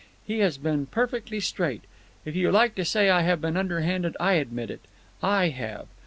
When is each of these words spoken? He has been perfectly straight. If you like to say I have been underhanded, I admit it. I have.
He 0.25 0.39
has 0.39 0.57
been 0.57 0.87
perfectly 0.87 1.39
straight. 1.39 1.83
If 2.25 2.35
you 2.35 2.49
like 2.51 2.73
to 2.73 2.85
say 2.85 3.11
I 3.11 3.21
have 3.21 3.39
been 3.39 3.55
underhanded, 3.55 4.17
I 4.19 4.33
admit 4.33 4.71
it. 4.71 4.81
I 5.21 5.49
have. 5.49 5.85